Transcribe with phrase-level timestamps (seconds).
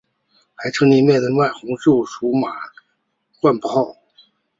[0.55, 2.51] 还曾面对红袜时击出满
[3.39, 3.95] 贯炮。